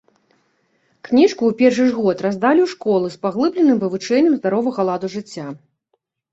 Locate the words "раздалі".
2.27-2.59